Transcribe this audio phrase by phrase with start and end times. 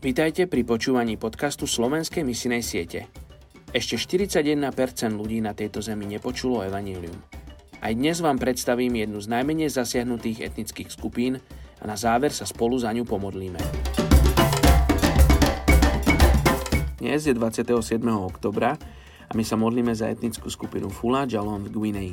[0.00, 3.12] Vítajte pri počúvaní podcastu Slovenskej misinej siete.
[3.68, 4.56] Ešte 41%
[5.12, 7.20] ľudí na tejto zemi nepočulo evanílium.
[7.84, 12.80] Aj dnes vám predstavím jednu z najmenej zasiahnutých etnických skupín a na záver sa spolu
[12.80, 13.60] za ňu pomodlíme.
[16.96, 18.00] Dnes je 27.
[18.08, 18.80] oktobra
[19.28, 22.12] a my sa modlíme za etnickú skupinu Fula Jalon v Guinei.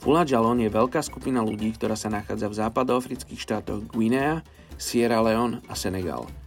[0.00, 4.40] Fula Jalon je veľká skupina ľudí, ktorá sa nachádza v západoafrických štátoch Guinea,
[4.80, 6.43] Sierra Leone a Senegal.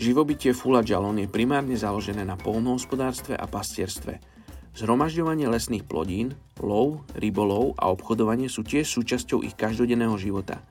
[0.00, 4.18] Živobytie Fula Jalon je primárne založené na polnohospodárstve a pastierstve–
[4.72, 10.64] Zhromažďovanie lesných plodín, lov, rybolov a obchodovanie sú tiež súčasťou ich každodenného života.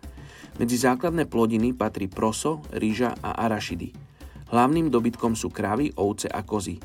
[0.57, 3.94] Medzi základné plodiny patrí proso, rýža a arašidy.
[4.49, 6.81] Hlavným dobytkom sú kravy, ovce a kozy.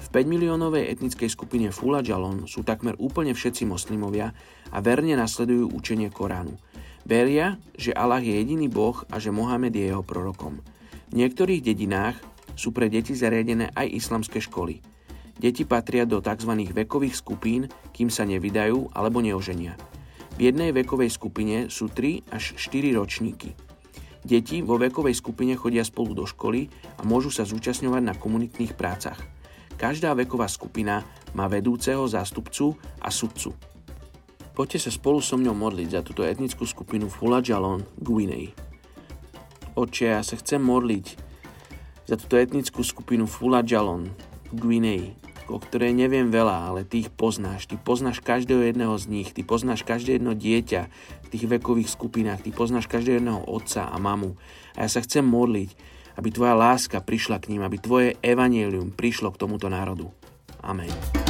[0.00, 4.32] V 5 miliónovej etnickej skupine Fula Jalon sú takmer úplne všetci moslimovia
[4.72, 6.56] a verne nasledujú učenie Koránu.
[7.04, 10.64] Veria, že Allah je jediný boh a že Mohamed je jeho prorokom.
[11.12, 12.16] V niektorých dedinách
[12.56, 14.80] sú pre deti zariadené aj islamské školy.
[15.36, 16.48] Deti patria do tzv.
[16.72, 19.76] vekových skupín, kým sa nevydajú alebo neoženia.
[20.34, 23.52] V jednej vekovej skupine sú 3 až 4 ročníky.
[24.24, 29.20] Deti vo vekovej skupine chodia spolu do školy a môžu sa zúčastňovať na komunitných prácach.
[29.76, 31.04] Každá veková skupina
[31.36, 32.72] má vedúceho zástupcu
[33.04, 33.73] a sudcu.
[34.54, 38.54] Poďte sa spolu so mňou modliť za túto etnickú skupinu Fula Jalon Guinei.
[39.74, 41.06] Oče, ja sa chcem modliť
[42.06, 44.14] za túto etnickú skupinu Fula Jalon
[44.48, 45.04] v Guinei
[45.48, 47.68] o ktorej neviem veľa, ale ty ich poznáš.
[47.68, 50.82] Ty poznáš každého jedného z nich, ty poznáš každé jedno dieťa
[51.24, 54.36] v tých vekových skupinách, ty poznáš každého jedného otca a mamu.
[54.76, 55.70] A ja sa chcem modliť,
[56.16, 60.08] aby tvoja láska prišla k ním, aby tvoje evanielium prišlo k tomuto národu.
[60.64, 61.23] Amen.